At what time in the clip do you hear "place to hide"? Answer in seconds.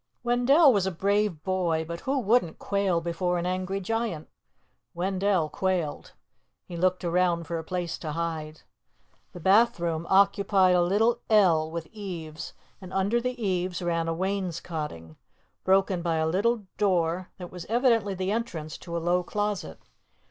7.63-8.61